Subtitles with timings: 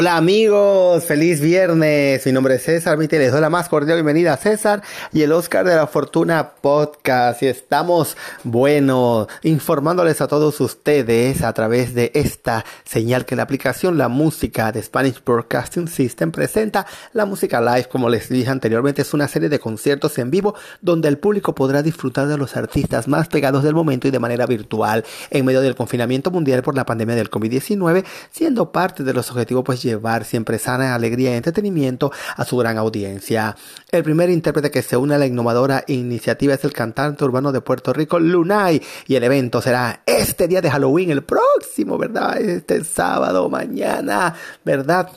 [0.00, 2.24] Hola amigos, feliz viernes.
[2.24, 4.80] Mi nombre es César Mite, les doy la más cordial bienvenida a César
[5.12, 7.42] y el Oscar de la Fortuna Podcast.
[7.42, 13.98] Y estamos, bueno, informándoles a todos ustedes a través de esta señal que la aplicación
[13.98, 19.12] La Música de Spanish Broadcasting System presenta la música live, como les dije anteriormente, es
[19.14, 23.26] una serie de conciertos en vivo donde el público podrá disfrutar de los artistas más
[23.26, 27.16] pegados del momento y de manera virtual en medio del confinamiento mundial por la pandemia
[27.16, 32.44] del COVID-19, siendo parte de los objetivos pues llevar siempre sana alegría y entretenimiento a
[32.44, 33.56] su gran audiencia.
[33.90, 37.60] El primer intérprete que se une a la innovadora iniciativa es el cantante urbano de
[37.60, 42.40] Puerto Rico, Lunay, y el evento será este día de Halloween, el próximo, ¿verdad?
[42.40, 44.34] Este sábado, mañana,
[44.64, 45.10] ¿verdad?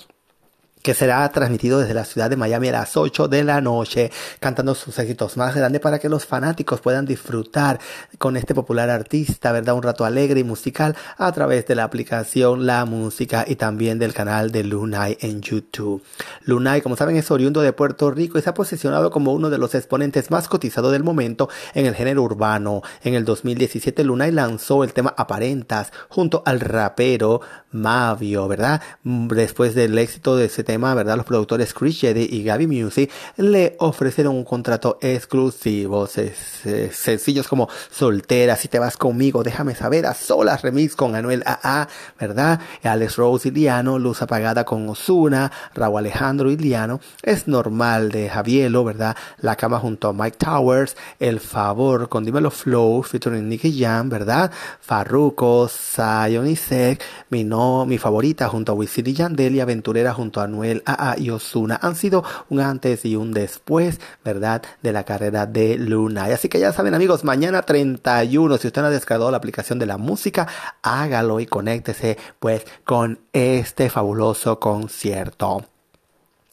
[0.81, 4.75] Que será transmitido desde la ciudad de Miami a las 8 de la noche, cantando
[4.75, 7.79] sus éxitos más grandes para que los fanáticos puedan disfrutar
[8.17, 9.75] con este popular artista, ¿verdad?
[9.75, 14.13] Un rato alegre y musical a través de la aplicación La Música y también del
[14.13, 16.03] canal de Lunay en YouTube.
[16.45, 19.57] Lunay, como saben, es oriundo de Puerto Rico y se ha posicionado como uno de
[19.57, 22.81] los exponentes más cotizados del momento en el género urbano.
[23.03, 28.81] En el 2017, Lunay lanzó el tema Aparentas junto al rapero Mavio, ¿verdad?
[29.03, 31.17] Después del éxito de ese ¿verdad?
[31.17, 36.07] Los productores Chris Jedi y Gaby Music le ofrecieron un contrato exclusivo.
[36.07, 41.87] Sencillos como Soltera, si te vas conmigo, déjame saber, a solas remix con Anuel AA,
[42.19, 42.59] ¿verdad?
[42.83, 48.29] Alex Rose y Liano, Luz Apagada con Osuna, Raúl Alejandro y Liano, Es Normal de
[48.29, 49.15] Javielo, ¿verdad?
[49.39, 54.51] La Cama junto a Mike Towers, El Favor con Dímelo Flow, featuring Nicky Jam, ¿verdad?
[54.79, 60.13] Farruko, Zion y Sek, mi no mi favorita junto a Wisin y Yandel y Aventurera
[60.13, 64.61] junto a Noel AA y Osuna han sido un antes y un después, ¿verdad?
[64.83, 66.29] De la carrera de Luna.
[66.29, 69.79] Y así que ya saben amigos, mañana 31, si usted no ha descargado la aplicación
[69.79, 70.47] de la música,
[70.83, 75.70] hágalo y conéctese pues con este fabuloso concierto.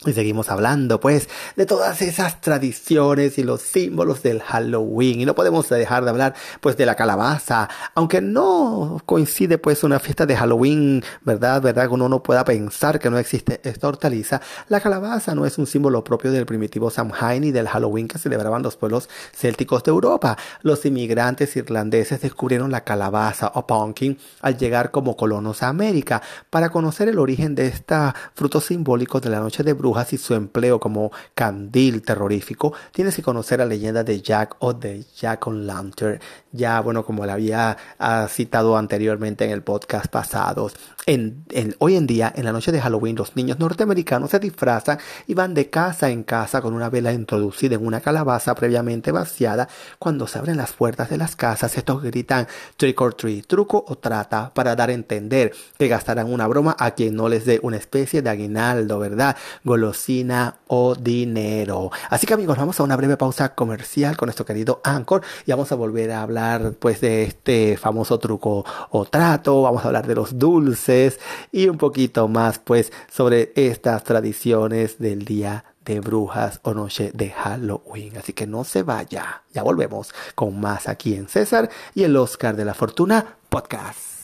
[0.06, 5.22] Y seguimos hablando, pues, de todas esas tradiciones y los símbolos del Halloween.
[5.22, 7.68] Y no podemos dejar de hablar, pues, de la calabaza.
[7.96, 11.60] Aunque no coincide, pues, una fiesta de Halloween, ¿verdad?
[11.60, 11.88] ¿Verdad?
[11.90, 14.40] Uno no pueda pensar que no existe esta hortaliza.
[14.68, 18.62] La calabaza no es un símbolo propio del primitivo Samhain y del Halloween que celebraban
[18.62, 20.38] los pueblos célticos de Europa.
[20.62, 26.22] Los inmigrantes irlandeses descubrieron la calabaza o pumpkin al llegar como colonos a América.
[26.50, 30.78] Para conocer el origen de esta fruto simbólico de la noche de y su empleo
[30.78, 36.20] como candil terrorífico, tienes que conocer la leyenda de Jack o de Jack on Lantern.
[36.52, 40.70] Ya, bueno, como la había ah, citado anteriormente en el podcast pasado.
[41.06, 41.46] En,
[41.78, 45.54] hoy en día, en la noche de Halloween, los niños norteamericanos se disfrazan y van
[45.54, 49.68] de casa en casa con una vela introducida en una calabaza previamente vaciada.
[49.98, 53.96] Cuando se abren las puertas de las casas, estos gritan trick or treat, truco o
[53.96, 57.78] trata, para dar a entender que gastarán una broma a quien no les dé una
[57.78, 59.36] especie de aguinaldo, ¿verdad?
[59.78, 61.90] Golosina o dinero.
[62.10, 65.70] Así que amigos, vamos a una breve pausa comercial con nuestro querido Anchor y vamos
[65.70, 70.16] a volver a hablar pues de este famoso truco o trato, vamos a hablar de
[70.16, 71.20] los dulces
[71.52, 77.30] y un poquito más pues sobre estas tradiciones del día de brujas o noche de
[77.30, 78.18] Halloween.
[78.18, 79.44] Así que no se vaya.
[79.54, 84.17] Ya volvemos con más aquí en César y el Oscar de la Fortuna podcast.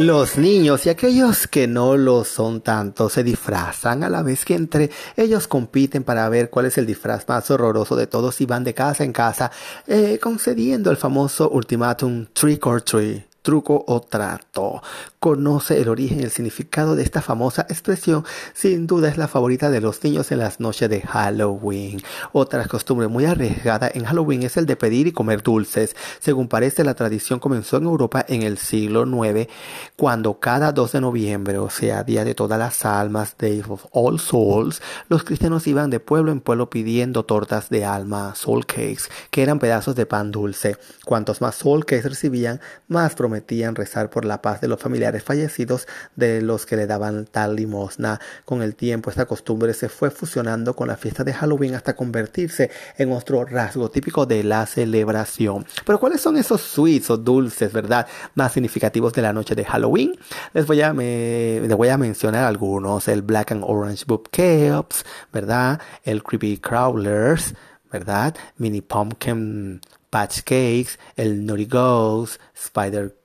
[0.00, 4.54] Los niños y aquellos que no lo son tanto se disfrazan a la vez que
[4.54, 8.64] entre ellos compiten para ver cuál es el disfraz más horroroso de todos y van
[8.64, 9.52] de casa en casa
[9.86, 14.82] eh, concediendo el famoso ultimátum trick or treat truco o trato.
[15.18, 18.24] Conoce el origen y el significado de esta famosa expresión.
[18.54, 22.00] Sin duda es la favorita de los niños en las noches de Halloween.
[22.32, 25.94] Otra costumbre muy arriesgada en Halloween es el de pedir y comer dulces.
[26.20, 29.48] Según parece, la tradición comenzó en Europa en el siglo IX,
[29.96, 34.18] cuando cada 2 de noviembre, o sea, Día de todas las almas, Day of All
[34.18, 39.42] Souls, los cristianos iban de pueblo en pueblo pidiendo tortas de alma, soul cakes, que
[39.42, 40.76] eran pedazos de pan dulce.
[41.04, 45.86] Cuantos más soul cakes recibían, más prometían rezar por la paz de los familiares fallecidos
[46.16, 48.20] de los que le daban tal limosna.
[48.44, 52.72] Con el tiempo esta costumbre se fue fusionando con la fiesta de Halloween hasta convertirse
[52.98, 55.64] en otro rasgo típico de la celebración.
[55.86, 60.16] Pero ¿cuáles son esos sweets o dulces, verdad, más significativos de la noche de Halloween?
[60.52, 63.06] Les voy a, me, les voy a mencionar algunos.
[63.06, 65.80] El Black and Orange Boop Cakes, ¿verdad?
[66.02, 67.54] El Creepy Crawlers,
[67.92, 68.34] ¿verdad?
[68.56, 69.80] Mini Pumpkin
[70.10, 73.19] Patch Cakes, el Nutty Ghost, Spider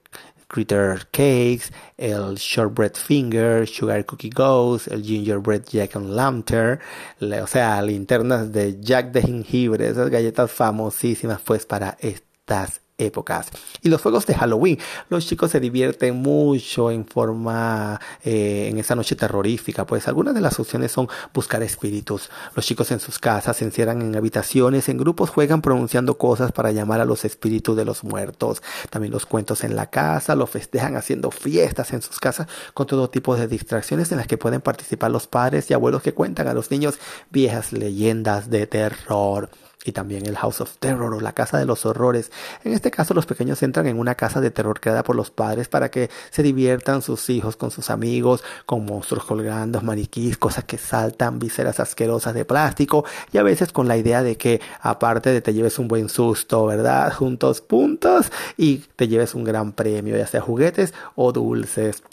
[0.55, 6.79] Critter Cakes, el Shortbread Finger, Sugar Cookie Ghost, el Gingerbread Jack and Lantern,
[7.19, 13.47] o sea, linternas de Jack de jengibre, esas galletas famosísimas pues para estas épocas.
[13.81, 14.79] Y los juegos de Halloween.
[15.09, 19.85] Los chicos se divierten mucho en forma, eh, en esa noche terrorífica.
[19.85, 22.29] Pues algunas de las opciones son buscar espíritus.
[22.55, 26.71] Los chicos en sus casas se encierran en habitaciones, en grupos juegan pronunciando cosas para
[26.71, 28.61] llamar a los espíritus de los muertos.
[28.89, 33.09] También los cuentos en la casa, los festejan haciendo fiestas en sus casas con todo
[33.09, 36.53] tipo de distracciones en las que pueden participar los padres y abuelos que cuentan a
[36.53, 36.99] los niños
[37.29, 39.49] viejas leyendas de terror
[39.85, 42.31] y también el House of Terror o la Casa de los Horrores.
[42.63, 45.67] En este caso los pequeños entran en una casa de terror creada por los padres
[45.67, 50.77] para que se diviertan sus hijos con sus amigos, con monstruos colgando, maniquís, cosas que
[50.77, 55.41] saltan, vísceras asquerosas de plástico y a veces con la idea de que aparte de
[55.41, 57.13] te lleves un buen susto, ¿verdad?
[57.13, 62.03] Juntos puntos y te lleves un gran premio, ya sea juguetes o dulces.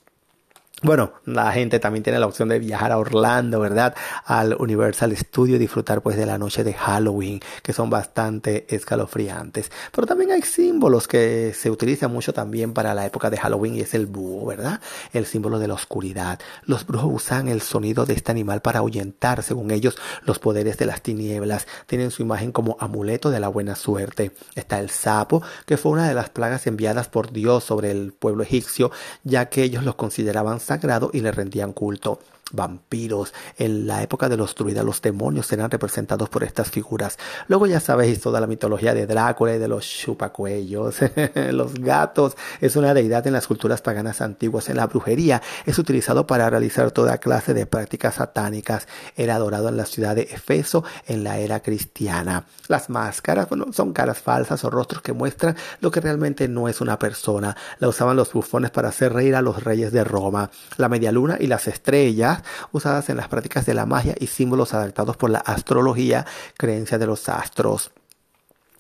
[0.84, 3.94] Bueno, la gente también tiene la opción de viajar a Orlando, ¿verdad?
[4.24, 9.70] Al Universal Studio y disfrutar pues de la noche de Halloween, que son bastante escalofriantes.
[9.92, 13.82] Pero también hay símbolos que se utilizan mucho también para la época de Halloween y
[13.82, 14.80] es el búho, ¿verdad?
[15.12, 16.40] El símbolo de la oscuridad.
[16.64, 20.86] Los brujos usan el sonido de este animal para ahuyentar, según ellos, los poderes de
[20.86, 21.68] las tinieblas.
[21.86, 24.32] Tienen su imagen como amuleto de la buena suerte.
[24.56, 28.42] Está el sapo, que fue una de las plagas enviadas por Dios sobre el pueblo
[28.42, 28.90] egipcio,
[29.22, 32.18] ya que ellos los consideraban sagrado y le rendían culto
[32.52, 33.32] vampiros.
[33.58, 37.18] En la época de los druidas, los demonios eran representados por estas figuras.
[37.48, 40.96] Luego ya sabéis toda la mitología de Drácula y de los chupacuellos.
[41.52, 44.68] los gatos es una deidad en las culturas paganas antiguas.
[44.68, 48.86] En la brujería es utilizado para realizar toda clase de prácticas satánicas.
[49.16, 52.44] Era adorado en la ciudad de Efeso en la era cristiana.
[52.68, 56.98] Las máscaras son caras falsas o rostros que muestran lo que realmente no es una
[56.98, 57.56] persona.
[57.78, 60.50] La usaban los bufones para hacer reír a los reyes de Roma.
[60.76, 62.42] La media luna y las estrellas
[62.72, 66.26] usadas en las prácticas de la magia y símbolos adaptados por la astrología,
[66.56, 67.90] creencia de los astros.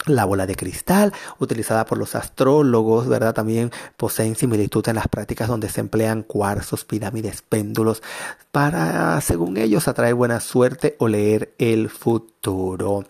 [0.06, 3.34] La bola de cristal, utilizada por los astrólogos, ¿verdad?
[3.34, 8.02] También poseen similitud en las prácticas donde se emplean cuarzos, pirámides, péndulos,
[8.50, 13.04] para, según ellos, atraer buena suerte o leer el futuro.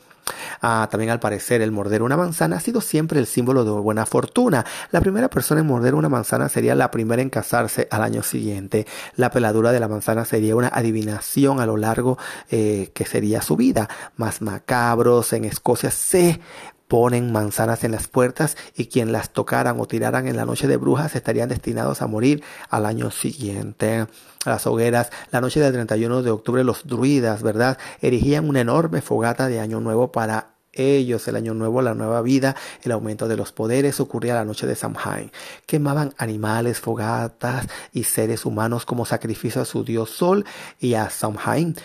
[0.61, 4.07] Ah, también al parecer el morder una manzana ha sido siempre el símbolo de buena
[4.07, 4.65] fortuna.
[4.91, 8.87] La primera persona en morder una manzana sería la primera en casarse al año siguiente.
[9.17, 12.19] La peladura de la manzana sería una adivinación a lo largo
[12.51, 13.89] eh, que sería su vida.
[14.17, 16.41] Más macabros en Escocia se
[16.93, 20.77] ponen manzanas en las puertas y quien las tocaran o tiraran en la noche de
[20.77, 24.09] brujas estarían destinados a morir al año siguiente.
[24.45, 27.79] Las hogueras, la noche del 31 de octubre los druidas, ¿verdad?
[28.03, 32.57] Erigían una enorme fogata de año nuevo para ellos, el año nuevo, la nueva vida,
[32.83, 35.31] el aumento de los poderes ocurría la noche de Samhain.
[35.67, 40.45] Quemaban animales, fogatas y seres humanos como sacrificio a su dios Sol
[40.81, 41.77] y a Samhain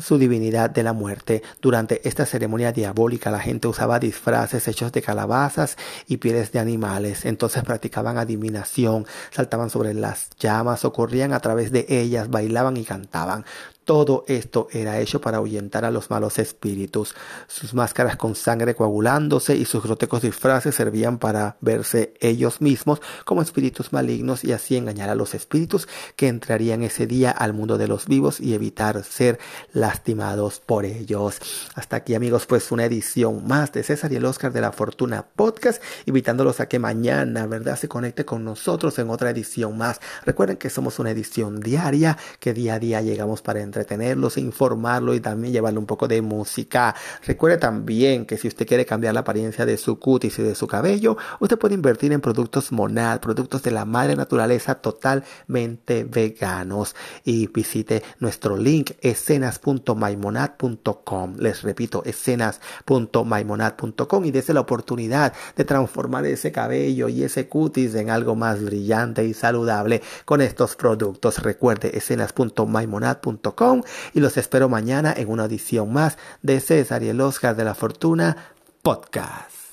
[0.00, 1.42] su divinidad de la muerte.
[1.60, 5.76] Durante esta ceremonia diabólica la gente usaba disfraces hechos de calabazas
[6.06, 7.24] y pieles de animales.
[7.24, 12.84] Entonces practicaban adivinación, saltaban sobre las llamas o corrían a través de ellas, bailaban y
[12.84, 13.44] cantaban.
[13.86, 17.14] Todo esto era hecho para ahuyentar a los malos espíritus.
[17.46, 23.42] Sus máscaras con sangre coagulándose y sus grotescos disfraces servían para verse ellos mismos como
[23.42, 27.86] espíritus malignos y así engañar a los espíritus que entrarían ese día al mundo de
[27.86, 29.38] los vivos y evitar ser
[29.72, 31.38] lastimados por ellos.
[31.76, 35.24] Hasta aquí amigos, pues una edición más de César y el Oscar de la Fortuna
[35.36, 40.00] Podcast, invitándolos a que mañana, ¿verdad?, se conecte con nosotros en otra edición más.
[40.24, 45.14] Recuerden que somos una edición diaria, que día a día llegamos para entrar entretenerlos, informarlo
[45.14, 46.94] y también llevarle un poco de música.
[47.26, 50.66] Recuerde también que si usted quiere cambiar la apariencia de su cutis y de su
[50.66, 56.96] cabello, usted puede invertir en productos Monad, productos de la madre naturaleza totalmente veganos.
[57.24, 61.36] Y visite nuestro link escenas.maimonad.com.
[61.38, 68.10] Les repito, escenas.maimonad.com y dése la oportunidad de transformar ese cabello y ese cutis en
[68.10, 71.42] algo más brillante y saludable con estos productos.
[71.42, 73.65] Recuerde escenas.maimonad.com
[74.14, 77.74] y los espero mañana en una edición más de César y el Oscar de la
[77.74, 78.36] Fortuna
[78.82, 79.65] Podcast.